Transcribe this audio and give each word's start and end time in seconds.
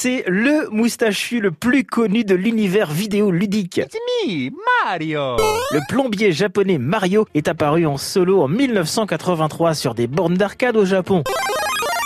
c'est 0.00 0.22
le 0.28 0.68
moustachu 0.70 1.40
le 1.40 1.50
plus 1.50 1.82
connu 1.82 2.22
de 2.22 2.36
l'univers 2.36 2.88
vidéo 2.88 3.32
ludique. 3.32 3.78
It's 3.78 3.96
me, 4.24 4.50
Mario. 4.84 5.36
Le 5.72 5.80
plombier 5.88 6.30
japonais 6.30 6.78
Mario 6.78 7.26
est 7.34 7.48
apparu 7.48 7.84
en 7.84 7.96
solo 7.96 8.40
en 8.42 8.46
1983 8.46 9.74
sur 9.74 9.94
des 9.96 10.06
bornes 10.06 10.36
d'arcade 10.36 10.76
au 10.76 10.84
Japon. 10.84 11.24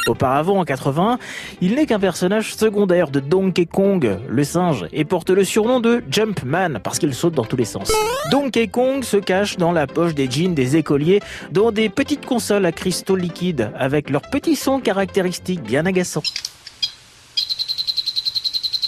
Auparavant, 0.06 0.60
en 0.60 0.64
81, 0.64 1.18
il 1.60 1.74
n'est 1.74 1.84
qu'un 1.84 2.00
personnage 2.00 2.54
secondaire 2.54 3.10
de 3.10 3.20
Donkey 3.20 3.66
Kong, 3.66 4.16
le 4.26 4.44
singe, 4.44 4.86
et 4.94 5.04
porte 5.04 5.28
le 5.28 5.44
surnom 5.44 5.78
de 5.78 6.02
Jumpman 6.10 6.80
parce 6.82 6.98
qu'il 6.98 7.12
saute 7.12 7.34
dans 7.34 7.44
tous 7.44 7.58
les 7.58 7.66
sens. 7.66 7.92
Donkey 8.30 8.68
Kong 8.68 9.04
se 9.04 9.18
cache 9.18 9.58
dans 9.58 9.70
la 9.70 9.86
poche 9.86 10.14
des 10.14 10.30
jeans 10.30 10.54
des 10.54 10.76
écoliers 10.76 11.20
dans 11.50 11.72
des 11.72 11.90
petites 11.90 12.24
consoles 12.24 12.64
à 12.64 12.72
cristaux 12.72 13.16
liquides 13.16 13.70
avec 13.78 14.08
leurs 14.08 14.30
petits 14.30 14.56
sons 14.56 14.80
caractéristiques 14.80 15.62
bien 15.62 15.84
agaçants. 15.84 16.22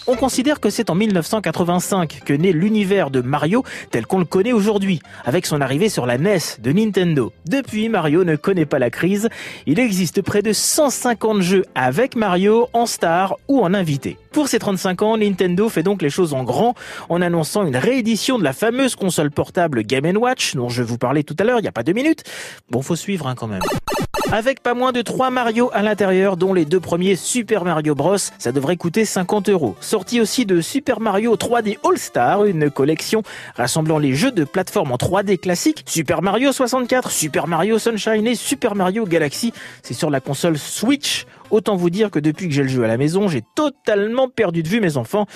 On 0.07 0.17
considère 0.17 0.61
que 0.61 0.69
c'est 0.69 0.91
en 0.91 0.95
1985 0.95 2.21
que 2.27 2.35
naît 2.35 2.53
l'univers 2.53 3.11
de 3.11 3.23
Mario 3.23 3.65
tel 3.91 4.07
qu'on 4.07 4.19
le 4.19 4.27
connaît 4.27 4.53
aujourd'hui, 4.53 5.01
avec 5.25 5.47
son 5.47 5.63
arrivée 5.63 5.89
sur 5.89 6.05
la 6.05 6.19
NES 6.19 6.59
de 6.59 6.73
Nintendo. 6.73 7.33
Depuis, 7.47 7.89
Mario 7.89 8.23
ne 8.23 8.37
connaît 8.37 8.67
pas 8.67 8.79
la 8.79 8.91
crise. 8.91 9.31
Il 9.67 9.79
existe 9.79 10.21
près 10.21 10.43
de 10.43 10.53
150 10.53 11.41
jeux 11.41 11.65
avec 11.75 12.17
Mario 12.17 12.69
en 12.75 12.85
star 12.85 13.37
ou 13.49 13.63
en 13.63 13.73
invité. 13.73 14.19
Pour 14.31 14.49
ses 14.49 14.59
35 14.59 15.01
ans, 15.01 15.17
Nintendo 15.17 15.71
fait 15.71 15.83
donc 15.83 16.03
les 16.03 16.11
choses 16.11 16.35
en 16.35 16.45
grand 16.45 16.75
en 17.09 17.23
annonçant 17.23 17.65
une 17.65 17.77
réédition 17.77 18.39
de 18.39 18.45
la 18.45 18.53
fameuse 18.53 18.97
console 18.97 19.31
portable 19.31 19.85
Game 19.85 20.05
Watch 20.19 20.55
dont 20.55 20.69
je 20.69 20.83
vous 20.83 20.99
parlais 20.99 21.23
tout 21.23 21.37
à 21.39 21.45
l'heure 21.45 21.61
il 21.61 21.63
n'y 21.63 21.69
a 21.69 21.73
pas 21.73 21.83
deux 21.83 21.93
minutes. 21.95 22.25
Bon, 22.71 22.83
faut 22.83 22.97
suivre 22.97 23.27
hein, 23.27 23.35
quand 23.35 23.47
même 23.47 23.63
avec 24.33 24.63
pas 24.63 24.75
moins 24.75 24.91
de 24.93 25.01
3 25.01 25.31
Mario 25.31 25.71
à 25.73 25.83
l'intérieur, 25.83 26.37
dont 26.37 26.53
les 26.53 26.65
deux 26.65 26.81
premiers 26.81 27.15
Super 27.15 27.65
Mario 27.65 27.95
Bros. 27.95 28.17
Ça 28.17 28.51
devrait 28.51 28.77
coûter 28.77 29.05
50 29.05 29.49
euros. 29.49 29.77
Sortie 29.95 30.21
aussi 30.21 30.45
de 30.45 30.61
Super 30.61 30.99
Mario 30.99 31.37
3D 31.37 31.79
All 31.89 31.99
Star, 31.99 32.47
une 32.47 32.69
collection 32.69 33.23
rassemblant 33.55 33.99
les 33.99 34.13
jeux 34.13 34.33
de 34.33 34.43
plateforme 34.43 34.91
en 34.91 34.97
3D 34.97 35.39
classiques, 35.39 35.85
Super 35.87 36.21
Mario 36.21 36.51
64, 36.51 37.13
Super 37.13 37.47
Mario 37.47 37.79
Sunshine 37.79 38.27
et 38.27 38.35
Super 38.35 38.75
Mario 38.75 39.07
Galaxy. 39.07 39.53
C'est 39.85 39.95
sur 39.95 40.11
la 40.11 40.19
console 40.19 40.59
Switch. 40.59 41.27
Autant 41.51 41.77
vous 41.77 41.91
dire 41.91 42.11
que 42.11 42.19
depuis 42.19 42.49
que 42.49 42.55
j'ai 42.55 42.63
le 42.63 42.69
jeu 42.69 42.83
à 42.83 42.89
la 42.89 42.97
maison, 42.97 43.29
j'ai 43.29 43.43
totalement 43.55 44.29
perdu 44.29 44.65
de 44.65 44.69
vue 44.69 44.81
mes 44.81 44.97
enfants. 44.97 45.27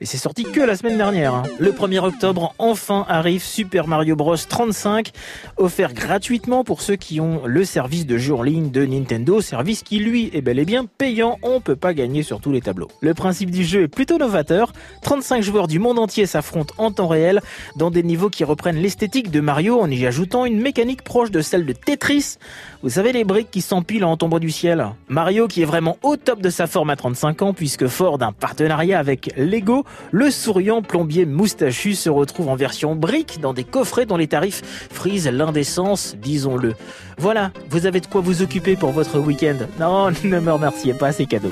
Et 0.00 0.06
c'est 0.06 0.16
sorti 0.16 0.42
que 0.42 0.60
la 0.60 0.76
semaine 0.76 0.96
dernière. 0.96 1.34
hein. 1.34 1.42
Le 1.60 1.70
1er 1.70 2.00
octobre, 2.00 2.54
enfin 2.58 3.04
arrive 3.08 3.44
Super 3.44 3.86
Mario 3.86 4.16
Bros 4.16 4.36
35, 4.36 5.12
offert 5.56 5.92
gratuitement 5.92 6.64
pour 6.64 6.80
ceux 6.82 6.96
qui 6.96 7.20
ont 7.20 7.42
le 7.44 7.64
service 7.64 8.06
de 8.06 8.18
jeu 8.18 8.34
en 8.34 8.42
ligne 8.42 8.70
de 8.70 8.84
Nintendo, 8.86 9.40
service 9.40 9.82
qui 9.84 9.98
lui 9.98 10.30
est 10.32 10.40
bel 10.40 10.58
et 10.58 10.64
bien 10.64 10.86
payant, 10.86 11.38
on 11.42 11.60
peut 11.60 11.76
pas 11.76 11.94
gagner 11.94 12.24
sur 12.24 12.40
tous 12.40 12.50
les 12.50 12.62
tableaux. 12.62 12.88
Le 13.00 13.14
principe 13.14 13.50
du 13.50 13.64
jeu 13.64 13.82
est 13.82 13.88
novateur, 14.16 14.72
35 15.02 15.42
joueurs 15.42 15.68
du 15.68 15.78
monde 15.78 15.98
entier 15.98 16.26
s'affrontent 16.26 16.74
en 16.78 16.90
temps 16.90 17.08
réel 17.08 17.40
dans 17.76 17.90
des 17.90 18.02
niveaux 18.02 18.30
qui 18.30 18.44
reprennent 18.44 18.80
l'esthétique 18.80 19.30
de 19.30 19.40
Mario 19.40 19.80
en 19.80 19.90
y 19.90 20.06
ajoutant 20.06 20.46
une 20.46 20.60
mécanique 20.60 21.02
proche 21.02 21.30
de 21.30 21.40
celle 21.40 21.66
de 21.66 21.72
Tetris. 21.72 22.36
Vous 22.82 22.90
savez 22.90 23.12
les 23.12 23.24
briques 23.24 23.50
qui 23.50 23.60
s'empilent 23.60 24.04
en 24.04 24.16
tombant 24.16 24.38
du 24.38 24.50
ciel 24.50 24.86
Mario 25.08 25.48
qui 25.48 25.62
est 25.62 25.66
vraiment 25.66 25.96
au 26.02 26.16
top 26.16 26.40
de 26.40 26.50
sa 26.50 26.66
forme 26.66 26.90
à 26.90 26.96
35 26.96 27.42
ans 27.42 27.52
puisque 27.52 27.86
fort 27.88 28.18
d'un 28.18 28.32
partenariat 28.32 28.98
avec 28.98 29.32
Lego, 29.36 29.84
le 30.12 30.30
souriant 30.30 30.82
plombier 30.82 31.26
moustachu 31.26 31.94
se 31.94 32.08
retrouve 32.08 32.48
en 32.48 32.56
version 32.56 32.94
brique 32.94 33.40
dans 33.40 33.52
des 33.52 33.64
coffrets 33.64 34.06
dont 34.06 34.16
les 34.16 34.28
tarifs 34.28 34.88
frisent 34.90 35.28
l'indécence, 35.28 36.16
disons-le. 36.16 36.74
Voilà, 37.18 37.50
vous 37.70 37.86
avez 37.86 38.00
de 38.00 38.06
quoi 38.06 38.20
vous 38.20 38.42
occuper 38.42 38.76
pour 38.76 38.92
votre 38.92 39.18
week-end. 39.18 39.56
Non, 39.80 40.10
ne 40.24 40.40
me 40.40 40.52
remerciez 40.52 40.94
pas, 40.94 41.12
c'est 41.12 41.26
cadeau. 41.26 41.50